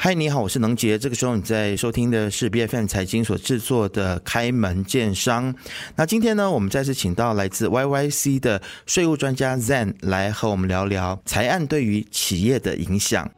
[0.00, 0.96] 嗨，你好，我是能杰。
[0.96, 5.52] 这个时候你在收听的是 B F M 财经所制作的《开门见商》。
[5.96, 13.28] 那今天呢，我们再次请到来自 Y Y C 的税务专家 Zen 来和我们聊聊财案对于企业的影响。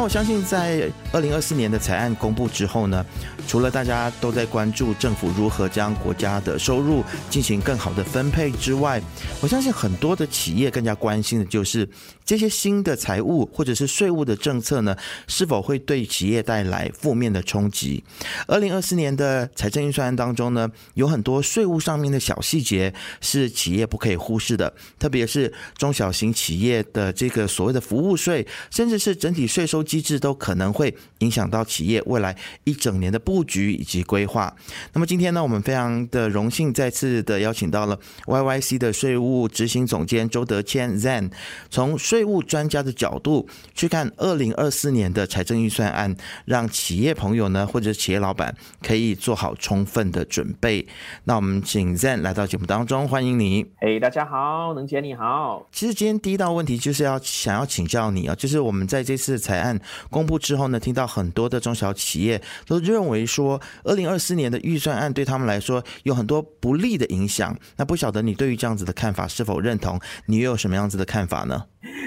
[0.00, 3.04] 那我相信，在二零二四年的财案公布之后呢，
[3.50, 9.02] 除了大家都在关注政府如何将国家的收入进行更好的分配之外，
[9.40, 11.88] 我相信很多的企业更加关心的就是
[12.24, 14.96] 这些新的财务或者是税务的政策呢，
[15.26, 18.04] 是否会对企业带来负面的冲击。
[18.46, 29.82] 二零二四年的财政预算案当中呢，有很多税务上面的小细节是企业不可以忽视的，特别是中小型企业的这个所谓的服务税，甚至是整体税收。
[29.82, 34.54] 机制都可能会影响到企业未来一整年的布局以及规划。
[34.92, 41.30] 那么今天呢，我们非常的荣幸再次的邀请到了 YYC 的税务执行总监周德谦 Zen，
[41.70, 50.86] 从税务专家的角度去看二零二四年的财政预算案，让企业朋友呢或者企业老板可以做好充分的准备。
[51.24, 53.64] 那我们请 Zen 来到节目当中，欢迎你。
[53.78, 55.66] 嘿，大家好，能姐你好。
[55.72, 59.80] 其实今天第一道问题就是要想要请教你啊，就是我们在这次财案。
[60.10, 67.56] 公布之后呢，听到很多的中小企业都认为说，二零二四年的预算案对他们来说有很多不利的影响。
[67.76, 69.98] 那不晓得你对于这样子的看法是否认同？
[70.26, 71.64] 你又有什么样子的看法呢？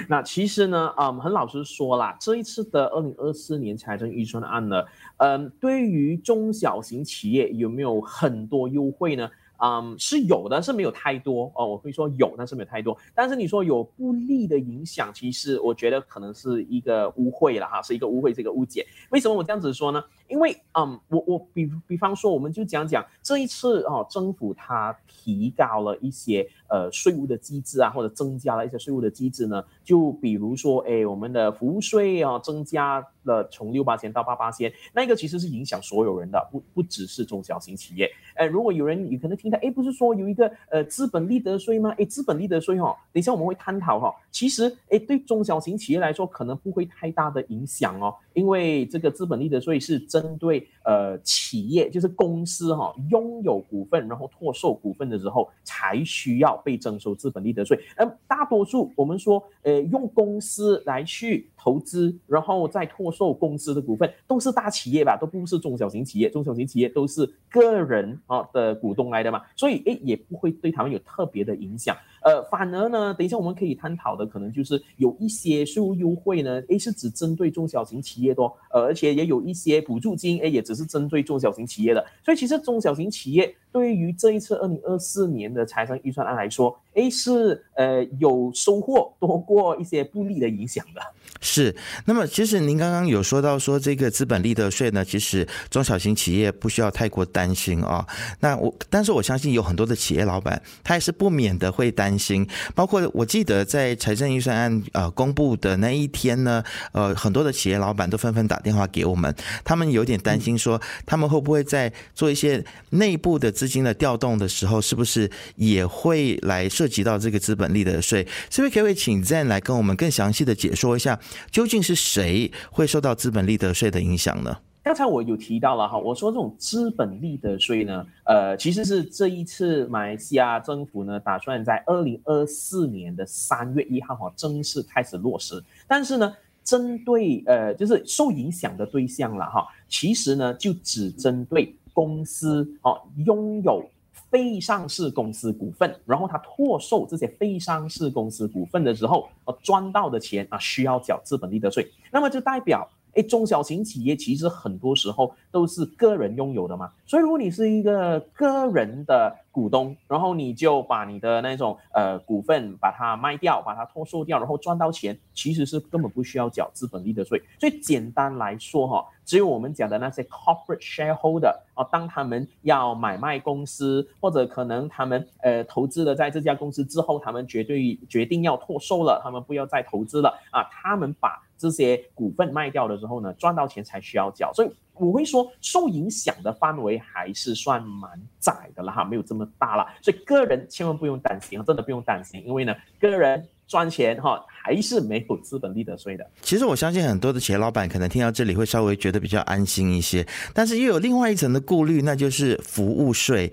[0.08, 4.82] 那其实呢，嗯，很老实说啦，这一次的二零二四年财政预算案呢，
[5.18, 9.28] 嗯，对于中小型企业有没有很多优惠呢？
[9.56, 11.64] 嗯，是有的，是没有太多哦。
[11.66, 12.98] 我会说有，但是没有太多。
[13.14, 18.84] 但是你说有不利的影响，其实我觉得可能是一个误会了哈，是一个误会，这个误解。
[19.10, 20.02] 为什么我这样子说呢？
[20.28, 29.62] 因为嗯，我我比比方说，我们就讲讲这一次哦，政府它提高了一些呃税务的机制啊，或者增加了一些税务的机制呢。
[29.84, 38.10] 就比如说，哎，我们的服务税啊，增加了从六八千到八八千，那个其实是影响所有人的，不不只是中小型企业。
[38.34, 41.94] 哎，如果有人你可能听到，哎，不是说有一个呃资本利得税吗？
[41.98, 44.12] 哎，资本利得税哈，等一下我们会探讨哈。
[44.30, 57.78] 其实，哎，对中小型企业来说，可能不会太大的影响哦，因为这个资本利得税是真针对呃企业，就是公司哈拥有股份然后拓售股份的时候才需要被征收资本利得税。
[57.96, 59.84] 而大多数我们说，呃。
[59.94, 66.28] 用公司来去投资，然后再拓售公司的股份，都是大企业吧，都不是中小型企业。
[66.28, 71.96] 中小型企业都是个人啊的股东来的嘛，所以诶也不会对他们有特别的影响。
[72.22, 82.04] 呃，反而呢，等一下我们可以探讨的可能就是有一些税务优惠呢，诶是只针对中小型企业多，呃，而且也有一些补助金，诶也只是针对中小型企业的。
[82.24, 91.02] 所以其实中小型企业对于这一次二零二四年的财政预算案来说，诶是呃有收获多过一些不利的影响的。
[91.40, 91.74] 是，
[92.04, 98.06] 那么其实您刚刚有说到说这个资本利得税呢，其实中小型企业不需要太过担心啊。
[98.38, 102.46] 那我，但是我相信有很多的企业老板，他也是不免的会担心。
[102.76, 106.62] 包括我记得在财政预算案呃公布的那一天呢，
[106.92, 118.22] 呃，很多的企业老板都纷纷打电话给我们，他们有点担心说，他们会不会在做一些内部的资资金的调动的时候，是不是也会来涉及到这个资本利得税？
[118.50, 121.18] 是不是可不可以请 Zen 来跟我们更详细的解说一下？
[121.50, 124.58] 究竟是谁会受到资本利得税的影响呢？
[124.82, 135.64] 刚才我有提到了哈，我说这种资本利得税呢，呃，其实是这一次马来西亚政府呢打算在二零二四年的三月一号哈正式开始落实。
[135.88, 143.82] 但是呢，针对呃就是受影响的对象了哈，其实呢就只针对公司哦拥有。
[144.30, 151.88] 非上市公司股份，然后他拓售这些非上市公司股份的时候，呃，赚到的钱啊，需要缴资本利得税。
[152.10, 156.90] 那么就代表，哎，中小型企业其实很多时候都是个人拥有的嘛。
[157.06, 167.40] 所以如果你是一个个人的，股东，然后你就把你的那种呃股份把它卖掉，把它脱售掉，然后赚到钱，其实是根本不需要缴资本利得税。
[167.60, 184.52] 所以简单来说哈，只有我们讲的那些 corporate shareholder 啊，当他们要买卖公司，或者可能他们呃投资了在这家公司之后，他们绝对决定要脱售了，他们不要再投资了啊，他们把这些股份卖掉的时候呢，赚到钱才需要缴。
[184.52, 184.70] 所以。
[184.94, 196.24] 我会说，受影响的范围还是算蛮窄的了哈，没有这么大了，所以个人千万不用担心啊，真的不用担心，因为呢，个人赚钱哈，还是没有资本利得税的。
[196.42, 203.52] 其实我相信很多的企业老板可能听到这里会稍微觉得比较安心一些，但是又有另外一层的顾虑，那就是服务税。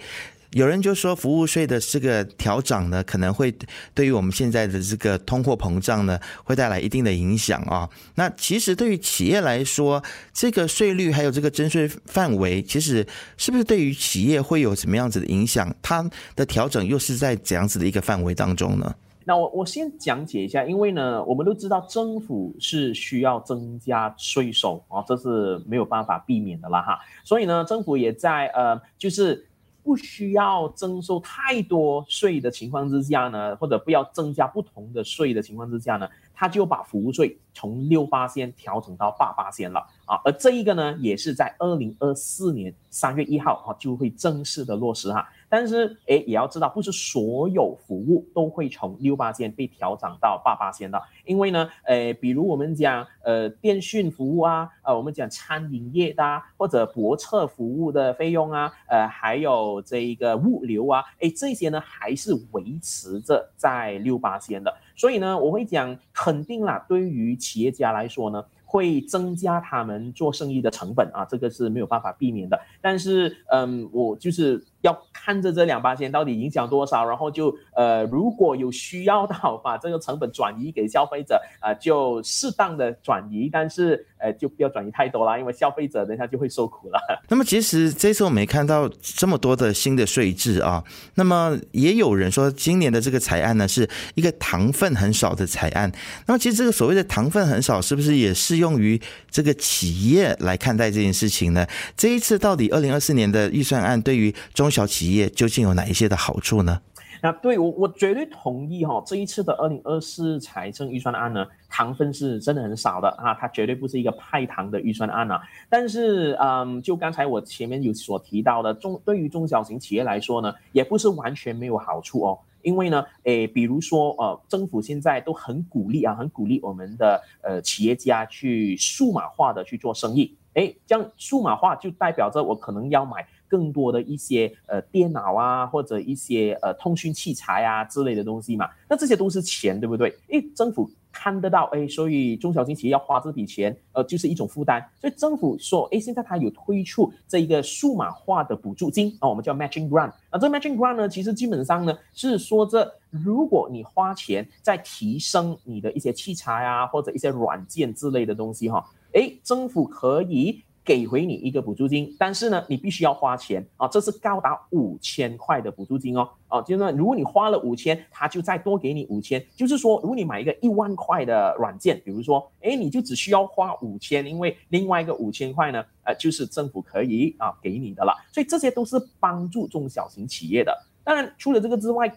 [0.51, 3.53] 有人就说，服务税的这个调涨呢，可能会
[3.94, 7.89] 对于我们现在的这个通货膨胀呢，会带来一定的影响啊。
[8.15, 10.03] 那其实对于企业来说，
[10.33, 13.07] 这个税率还有这个征税范围，其实
[13.38, 15.74] 是不是对于企业会有什么样子的影响？
[15.81, 16.03] 它
[16.36, 18.94] 的调整又是在怎样子的一个范围当中呢？
[19.24, 27.00] 那我我先讲解一下，因为呢，我们都知道政府是需要增加税收啊，这是没有办法避免的啦哈。
[27.24, 29.48] 所以呢，政府也在呃，就是。
[29.83, 40.22] 不需要征收太多税的情况之下呢，或者不要增加不同的税的情况之下呢，他就把服务税从六八仙调整到八八仙了啊。
[40.24, 45.28] 而这一个呢，也是在二零二四年三月一号啊就会正式的落实哈。
[45.51, 68.42] 但是，哎，也要知道，不是所有服务都会从六八千被调整到八八千的，因为呢，呃，比如我们讲，呃，电讯服务啊，呃，我们讲餐饮业的啊，或者泊车服务的费用啊，呃，还有这一个物流啊，哎，这些呢还是维持着在六八千的，所以呢，我会讲，肯定啦，对于企业家来说呢。
[68.71, 72.57] 会增加他们做生意的成本啊，这个是没有办法避免的。
[72.80, 87.00] 但是，嗯，我就是要看着这两八千到底影响多少，然后就呃，如果有需要到把这个成本转移给消费者啊，就适当的转移，但是呃，就不要转移太多啦，因为消费者等下就会受苦了。
[87.28, 90.84] 那么，其实这次我没看到这么多的新的税制啊。
[91.16, 95.92] 那么，也有人说今年的这个财案呢，是一个糖分很少的财案。
[96.27, 98.62] 那么，其实这个所谓的糖分很少，是不是也适？
[98.62, 99.01] 用于
[99.31, 101.66] 这个企业来看待这件事情呢？
[101.98, 106.81] 这一次到底二零二四年的预算案对于中小企业究竟有哪一些的好处呢？
[107.23, 115.39] 那对我我绝对同意哈，这一次的二零二四财政预算案呢，糖分是真的很少的啊，它绝对不是一个派糖的预算案啊。
[115.69, 122.39] 但是嗯，就刚才我前面有所提到的，中对于中小型企业来说呢，也不是完全没有好处哦。
[122.63, 130.35] 因为呢，诶，比如说，呃，政府现在都很鼓励啊，很鼓励我们的呃企业家去数码化的去做生意。
[130.53, 138.69] 诶，这样数码化就代表着我可能要买更多的一些呃电脑啊，或者一些呃通讯器材啊之类的东西嘛。
[138.89, 140.15] 那这些都是钱，对不对？
[140.30, 140.89] 诶，政府。
[141.13, 144.81] 看得到哎，所以中小型企业要花这笔钱，呃，就是一种负担。
[145.01, 150.13] 所以政府说，哎，现在它有推出这一个数码化的补助金啊，我们叫 matching grant。
[150.31, 158.81] 那这 matching grant 呢，其实基本上呢是说，这如果你花钱在提升你的一些器材啊，或者一些软件之类的东西哈，
[159.12, 160.63] 诶，政府可以。
[160.83, 180.75] 给回你一个补助金，但是呢，你必须要花钱啊，这是高达五千块的补助金哦，哦，就是说，如果你花了五千，他就再多给你五千，就是说，如果你买一个一万块的软件，比如说，哎，你就只需要花五千，因为另外一个五千块呢，呃，就是政府可以啊给你的了，所以这些都是帮助中小型企业的。
[181.04, 182.12] 当然，除了这个之外。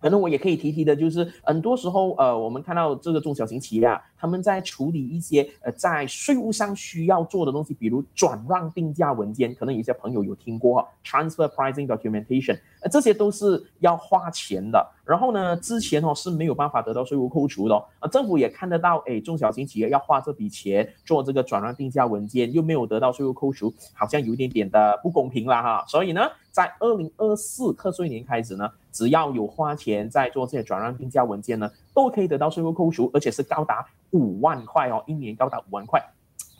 [0.00, 14.84] 可能我也可以提提的，就是很多时候，呃，我们看到这个中小型企业啊，他们在处理一些呃在税务上需要做的东西，比如转让定价文件，可能有些朋友有听过哈，transfer pricing documentation，呃，这些都是要花钱的。
[15.04, 25.84] 然后呢，之前哦是没有办法得到税务扣除的，啊，政府也看得到，哎，中小型企业要花这笔钱做这个转让定价文件，又没有得到税务扣除，好像有一点点的不公平了哈。
[25.88, 36.02] 所以呢，在二零二四课税年开始呢，只要有花钱在做这些转让定价文件呢，都可以得到税务扣除，而且是高达五万块哦，一年高达五万块。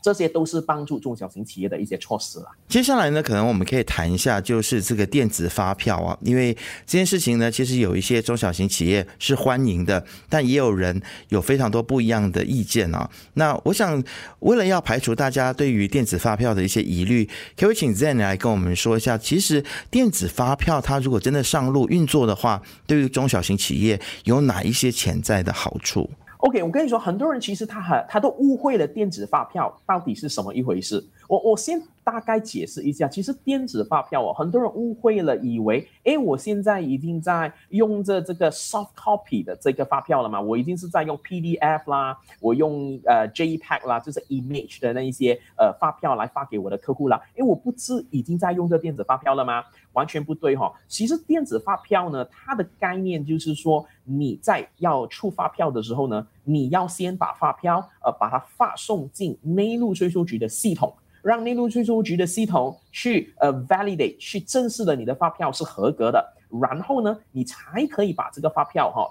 [0.01, 2.45] 这些都是帮助中小型企业的一些措施了。
[2.67, 6.53] 接下来呢，可能我们可以谈一下，就是这个电子发票啊，因为
[6.85, 13.09] 这件事情呢，其实有一些中小型企业是欢迎的，但也有人有非常多不一样的意见啊。
[13.35, 14.03] 那我想，
[14.39, 26.09] 为了要排除大家对于电子发票的一些疑虑，可不可以请 Zen 来跟我们说一下，其实电子发票它如果真的上路运作的话，对于中小型企业有哪一些潜在的好处
[26.41, 31.03] ？OK，我跟你说，很多人其实他很他都误会了电子发票到底是什么一回事。
[31.27, 47.21] 我我先大概解释一下，其实电子发票哦，很多人误会了，以为哎，我现在已经在用着这个 soft copy 的这个发票了嘛，我已经是在用 PDF 啦，我用呃 JPEG 啦，就是 image 的那一些呃发票来发给我的客户啦。
[47.35, 49.63] 哎，我不是已经在用这电子发票了吗？
[49.93, 66.25] 完全不对哈，其实电子发票呢，它的概念就是说，你在要出发票的时候呢，你要先把发票呃把它发送进内陆税收局的系统，让内陆税收局的系统去呃 validate 去正式的你的发票是合格的，
[66.61, 69.07] 然后呢，你才可以把这个发票哈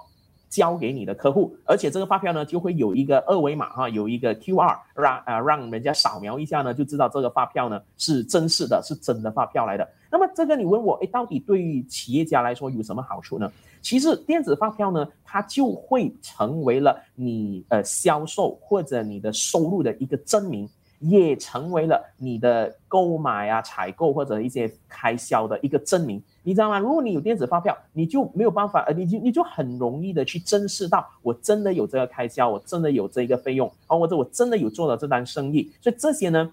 [0.49, 9.87] 交给你的客户，而且这个发票呢就会有一个二维码哈，有一个 QR 让啊让人家扫描一下呢，就知道这个发票呢是真实的，是真的发票来的。
[10.11, 13.49] 那么这个你问我，哎，到底对于企业家来说有什么好处呢？
[13.81, 20.69] 其实电子发票呢，它就会成为了你呃销售或者你的收入的一个证明。
[21.01, 26.79] 也成为了你的购买啊、采购或者一些开销的一个证明，你知道吗？
[26.79, 36.51] 如果你有电子发票，你就没有办法，呃，你就你就很容易的去证实到我真的有这个开销，我真的有这个费用，啊或者我真的有做了这单生意，所以这些呢。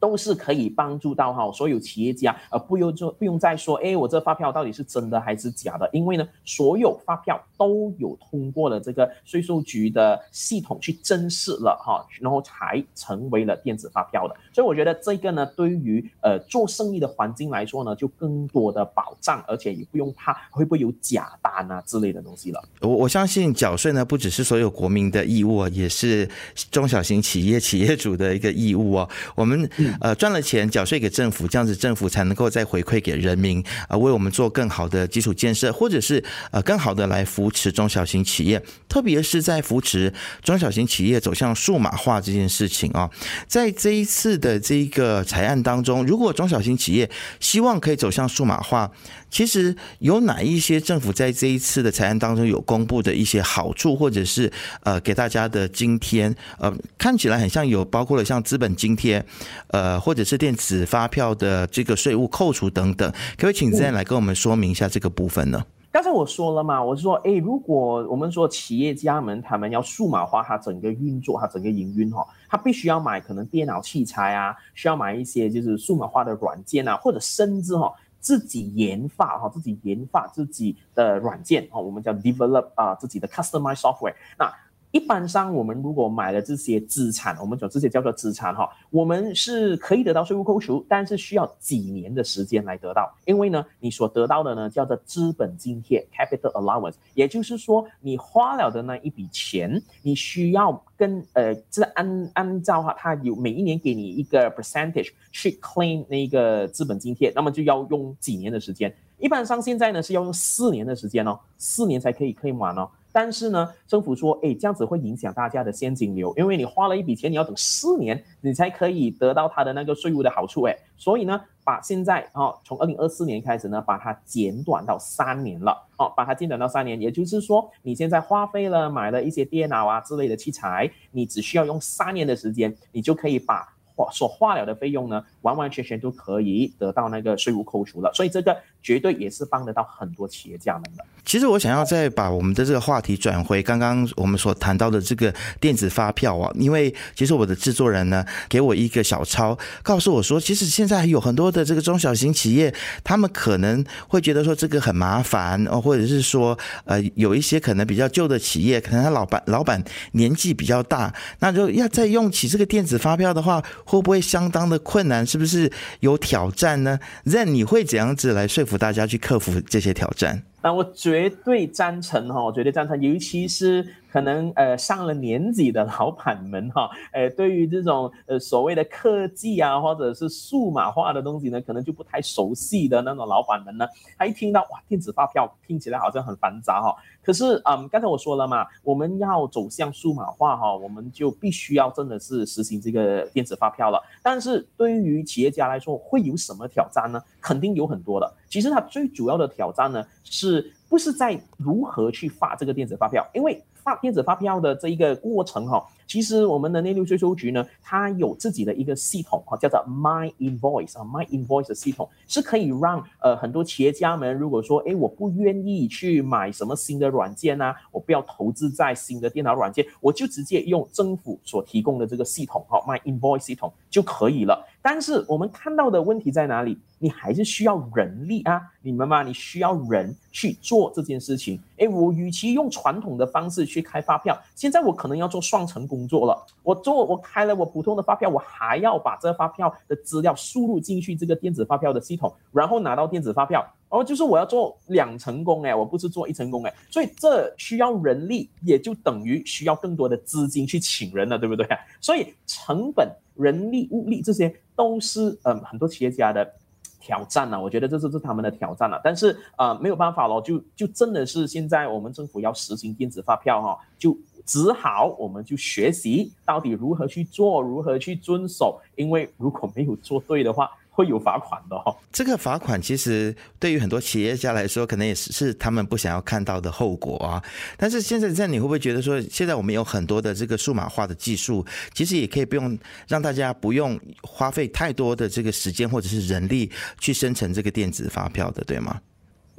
[0.00, 5.88] 都是可以帮助到哈所有企业家，而不用做不用再说，哎，我这发票到底是真的还是假的？
[5.92, 14.36] 因为呢，所有发票都有通过了这个税收局的系统去证实了哈，然后才成为了电子发票的。
[14.52, 22.62] 所以我觉得这个呢，对于呃做生意的环境来说呢，就更多的保障，而且也不用怕会不会有假单啊之类的东西了。
[22.80, 26.28] 我我相信缴税呢，不只是所有国民的义务啊，也是
[26.70, 29.08] 中小型企业企业主的一个义务哦。
[29.34, 29.68] 我们。
[30.00, 43.08] 呃，赚了钱缴税给政府，这样子政府才能够再回馈给人民，啊，为我们做更好的基础建设，或者是呃更好的来扶持中小型企业，特别是在扶持中小型企业走向数码化这件事情啊，
[43.46, 47.08] 在这一次的这个裁案当中，如果中小型企业
[47.40, 48.90] 希望可以走向数码化，
[49.30, 54.50] 其实有哪一些政府在这一次的裁案当中有公布的一些好处，或者是
[54.82, 59.24] 呃给大家的津贴，呃看起来很像有包括了像资本津贴，
[59.68, 65.64] 呃或者是电子发票的这个税务扣除等等，可不可以请 Zen 来跟我们说明一下这个部分呢？
[65.90, 77.92] 刚才我说了嘛，我是说，哎，如果我们说企业家们他们要数码化它整个运作，它整个营运哈，他必须要买可能电脑器材啊，需要买一些就是数码化的软件啊，或者甚至哈。
[78.20, 84.14] 自己研发哈，自己研发自己的软件哈，我们叫 develop 啊，自己的 customized software。
[84.38, 84.52] 那
[84.98, 93.08] 一般上，我们如果买了这些资产，我们讲这些叫做资产哈，我们是可以得到税务扣除，但是需要几年的时间来得到。
[93.24, 108.92] 因为呢，你所得到的呢叫做资本津贴 （capital allowance），也就是说，你花了的那一笔钱，你需要跟呃，这按按照哈，它有每一年给你一个 percentage 去 claim 那个资本津贴，那么就要用几年的时间。
[109.20, 112.88] 一般上现在呢是要用四年的时间哦，四年才可以 claim 完哦。
[113.12, 133.74] 但是呢，政府说，哎，这样子会影响大家的现金流，因为你花了一笔钱，你要等四年，你才可以得到它的那个税务的好处，哎，所以呢，把现在啊，从二零二四年开始呢，把它减短到三年了，哦，把它减短到三年，也就是说，你现在花费了买了一些电脑啊之类的器材，你只需要用三年的时间，你就可以把
[134.12, 138.54] 所化了的费用呢，完完全全都可以得到那个税务扣除了，所以这个。
[138.80, 141.04] 绝对也是帮得到很多企业家们的。
[141.24, 165.26] 其实我想要再把我们的这个话题转回刚刚我们所谈到的这个电子发票啊，因为其实我的制作人呢给我一个小抄，告诉我说，其实现在有很多的这个中小型企业，他们可能会觉得说这个很麻烦哦，或者是说呃有一些可能比较旧的企业，可能他老板老板年纪比较大，那就要再用起这个电子发票的话，会不会相当的困难？
[165.26, 168.64] 是不是有挑战呢任你会怎样子来说？
[168.64, 183.86] 服大家去克服这些挑战，啊我绝对赞成哈，我绝对赞成，尤其是可能呃上了年纪的老板们哈， 呃对于这种呃所谓的科技啊或者是数码化的东西呢，可能就不太熟悉的那种老板们呢，
[184.16, 186.94] 他一听到哇电子发票听起来好像很繁杂哈。
[187.22, 194.02] 可是，嗯，刚才我说了嘛，我们要走向数码化哈，我们就必须要真的是实行这个电子发票了。
[194.22, 197.22] 但是对于企业家来说，会有什么挑战呢？
[197.40, 198.34] 肯定有很多的。
[198.48, 203.28] 其实它最主要的挑战呢，是不是在如何去发这个电子发票？
[203.34, 205.82] 因为发电子发票的这一个过程哈。
[206.06, 224.66] 其实我们的内陆税收局呢，它有自己的一个系统哈，叫做 My Invoice 啊，My Invoice 的系统是可以让呃很多企业家们，如果说哎我不愿意去买什么新的软件啊，我不要投资在新的电脑软件，我就直接用政府所提供的这个系统哈，My Invoice 系统就可以了。
[224.80, 226.78] 但是我们看到的问题在哪里？
[226.98, 231.60] 你还是需要人力啊，你们嘛，你需要人去做这件事情。
[231.76, 236.46] 哎，我与其用传统的方式去开发票，现在我可能要做双层工作了。
[236.62, 243.64] 我做我开了我普通的发票，我还要把这发票的资料输入进去这个电子发票的系统，然后拿到电子发票。
[243.90, 251.66] 哦，就是我要做两层工哎，我不是做一层工哎，所以这需要人力，也就等于需要更多的资金去请人了，对不对？
[252.00, 256.52] 所以成本、人力、物力这些都是嗯很多企业家的。
[257.00, 259.00] 挑战了，我觉得这是是他们的挑战了。
[259.02, 270.70] 但是呃没有办法咯，就就真的是现在我们政府要实行电子发票哈，就只好我们就学习到底如何去做，如何去遵守，因为如果没有做对的话。
[270.98, 277.40] 会有罚款的哦，这个罚款其实对于很多企业家来说，可能也是是他们不想要看到的后果啊。
[277.76, 281.64] 但是现在在你会不会觉得说，现在我们有很多的这个数码化的技术，
[281.94, 282.76] 其实也可以不用
[283.06, 289.00] 让大家不用花费太多的这个时间或者是人力去生成这个电子发票的，对吗？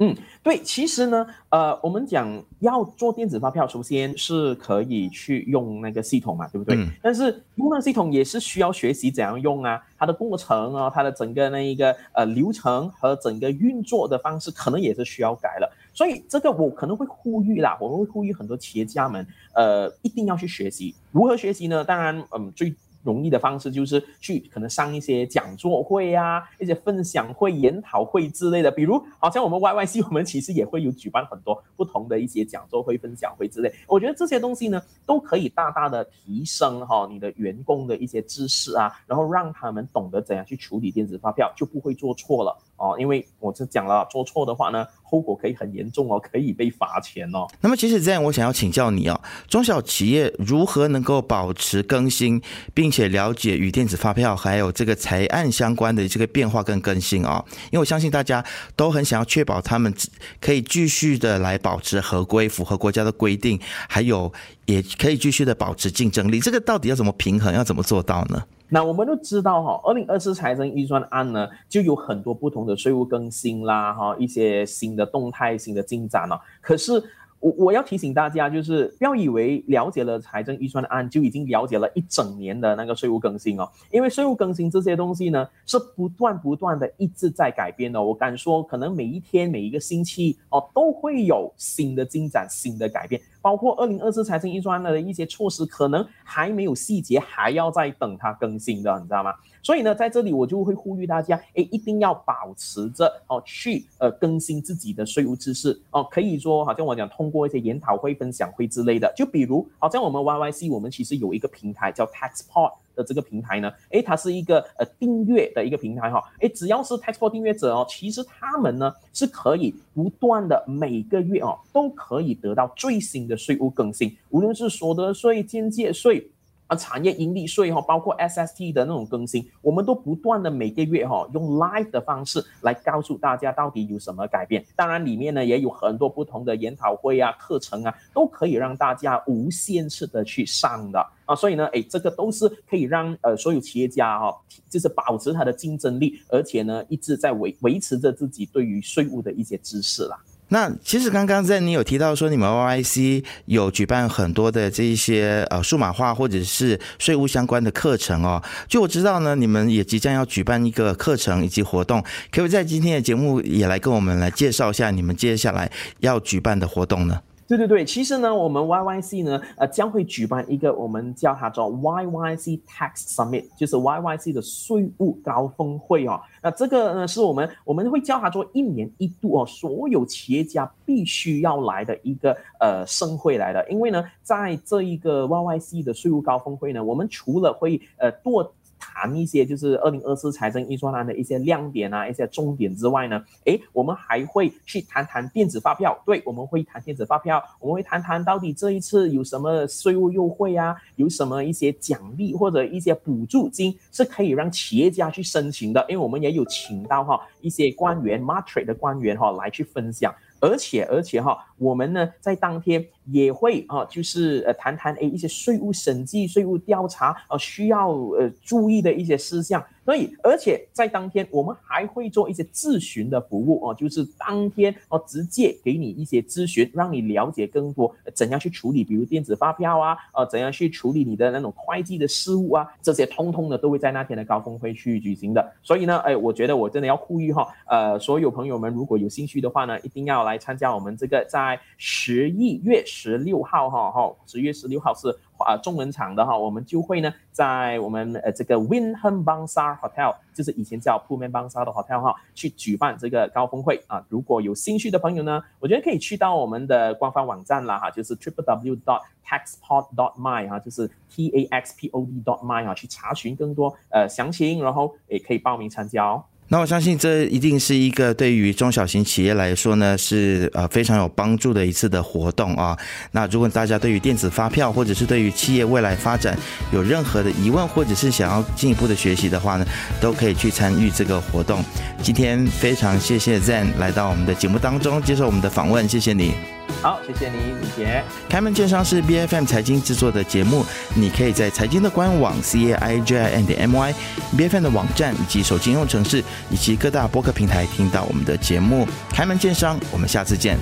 [0.02, 6.74] 嗯，对，其实呢，呃，我们讲要做电子发票，首先是可以去用那个系统嘛，对不对？
[7.02, 7.24] 但是
[7.56, 15.70] 用那个系统也是需要学习怎样用啊，它的过程啊，它的整个那一个呃流程和整个运作的方式，可能也是需要改了。
[15.92, 21.84] 所以这个我可能会呼吁啦，我们会呼吁很多企业家们，呃，一定要去学习如何学习呢？
[21.84, 22.74] 当然，嗯，最。
[23.02, 28.70] 容易的方式就是去可能上一些讲座会啊，一些分享会、研讨会之类的。
[28.70, 33.72] 比如，好像我们 YYC，我们其实也会有举办很多不同的一些讲座会、分享会之类。
[33.86, 42.96] 我觉得这些东西呢，都可以大大的提升哈你的员工的一些知识啊，然后让他们懂得怎样去处理电子发票，就不会做错了哦。
[42.98, 44.84] 因为我就讲了，做错的话呢。
[45.02, 47.44] 后果可以很严重哦，可以被罚钱哦。
[47.60, 52.40] 那么，其实这样，我想要请教你哦，中小企业如何能够保持更新，
[52.72, 57.44] 并且了解与电子发票还有这个财案相关的这个变化跟更新啊？
[57.64, 58.44] 因为我相信大家
[58.76, 59.92] 都很想要确保他们
[60.40, 63.58] 可以继续的来保持合规，符合国家的规定，
[63.88, 64.32] 还有
[64.66, 66.38] 也可以继续的保持竞争力。
[66.38, 67.52] 这个到底要怎么平衡？
[67.52, 68.44] 要怎么做到呢？
[68.70, 76.40] 那我们都知道哈，二零二四财政预算案呢，就有很多不同的税务更新啦，哈，一些新的动态、新的进展了。
[76.60, 77.02] 可是。
[77.40, 88.02] 我我要提醒大家，就是不要以为了解了财政预算案就已经了解了一整年的那个税务更新哦，因为税务更新这些东西呢是不断不断的一直在改变的。
[88.02, 99.34] 我敢说，可能每一天每一个星期哦都会有新的进展、新的改变，包括二零二四财政预算案的一些措施，可能还没有细节，还要再等它更新的，你知道吗？
[99.62, 106.02] 所以呢，在这里我就会呼吁大家，哎，一定要保持着哦，去呃更新自己的税务知识哦。
[106.10, 112.72] 可以说，好像我讲通过一些研讨会、分享会之类的，就比如，好像我们 YYC，我们其实有一个平台叫 TaxPort
[113.04, 126.30] 这个平台呢，诶，它是一个呃订阅的一个平台哈，诶，只要是 TaxPort 订阅者哦，其实他们呢是可以不断的每个月哦都可以得到最新的税务更新，无论是所得税、间接税。
[126.70, 134.64] 啊，产业盈利税哈，包括 SST 的那种更新，我们都不断的每个月哈，用 live 的方式来告诉大家到底有什么改变。
[134.76, 141.34] 当然，里面呢也有很多不同的研讨会啊、课程啊，都可以让大家无限次的去上的啊。
[141.34, 144.32] 所以呢，哎，这个都是可以让呃所有企业家哈，
[144.68, 150.16] 就是保持它的竞争力，而且呢一直在维维持着自己对于税务的一些知识啦。
[150.50, 158.42] 那其实刚刚在你有提到说，你们 OIC 有举办很多的这一些呃数码化或者是税务相关的课程哦。
[158.68, 167.20] 就我知道呢，你们也即将要举办一个课程以及活动，可不可以在今天的节目也来跟我们来介绍一下你们接下来要举办的活动呢？
[167.50, 176.20] 对对对，其实呢，我们 YYC 呢，呃，将会举办一个我们叫它做 YYC Tax Summit，就是 YYC 的税务高峰会哦。
[176.40, 183.68] 那这个呢，是我们我们会叫它做一年一度哦，所有企业家必须要来的一个呃盛会来的。
[183.68, 188.54] 因为呢，在这一个 YYC 的税务高峰会呢，我们除了会呃多。
[189.00, 195.98] 谈一些就是二零二四财政预算案的一些亮点啊，一些重点之外呢，诶，我们还会去谈谈电子发票。
[196.04, 205.80] 对，我们会谈电子发票，我们会谈谈到底这一次有什么税务优惠啊，有什么一些奖励或者一些补助金是可以让企业家去申请的。
[205.88, 210.14] 因为我们也有请到哈一些官员 m a t r i 的官员哈来去分享。
[210.42, 219.64] 而且而且哈，我们呢在当天也会啊，就是呃谈谈诶一些税务审计、税务调查啊需要呃注意的一些事项。
[219.82, 235.44] 所以，而且在当天，我们还会做一些咨询的服务哦，就是当天哦，直接给你一些咨询，让你了解更多怎样去处理，比如电子发票啊，呃，怎样去处理你的那种会计的事务啊，这些通通的都会在那天的高峰会去举行的。
[235.60, 245.16] 所以呢，哎，我觉得我真的要呼吁哈，呃，所有朋友们如果有兴趣的话呢，一定要来参加我们这个在十一月十六号哈，哈，十月十六号是。
[245.42, 251.72] 啊，中文场的哈，我们就会呢，在我们呃这个 w i n h a m Bangsar Hotel，就是以前叫 p u m a n Bangsar 的
[251.72, 254.04] hotel 哈，去举办这个高峰会啊。
[254.10, 262.62] 如果有兴趣的朋友呢，我觉得可以去到我们的官方网站啦哈，就是 triple w dot taxpod dot my 哈，就是 t a x p o d dot my
[262.66, 266.22] 哈，去查询更多呃详情，然后也可以报名参加哦。
[266.52, 272.76] 那我相信这一定是一个对于中小型企业来说呢，是呃非常有帮助的一次的活动啊。
[273.12, 276.36] 那如果大家对于电子发票或者是对于企业未来发展
[276.72, 279.64] 有任何的疑问，或者是想要进一步的学习的话呢，
[280.00, 281.64] 都可以去参与这个活动。
[282.02, 286.59] 今天非常谢谢 Zen 来到我们的节目当中接受我们的访问，谢谢你。
[286.82, 288.02] 好，谢谢你，李杰。
[288.28, 293.94] 开门见商是 B F M 财经制作的节目，你可以在财经的官网 C A I J I N 点 M Y、
[294.36, 298.86] B F M 的网站以及手机应用程式以及各大播客平台听到我们的节目。
[299.10, 300.58] 开门见商，我们下次见。